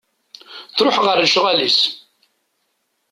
[0.77, 1.79] Truḥ ɣer lecɣal-is.